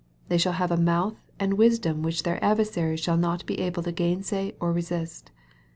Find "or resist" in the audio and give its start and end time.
4.59-5.29